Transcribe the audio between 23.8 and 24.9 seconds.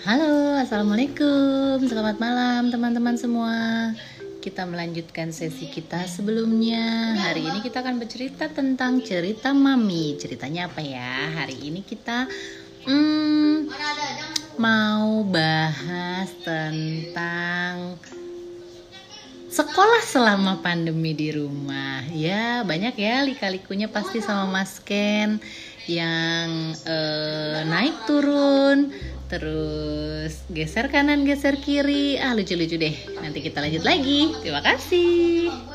pasti sama Mas